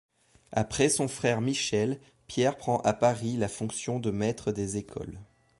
[0.51, 5.19] Après son frère Michel, Pierre prend à Paris la fonction de maître des écoles.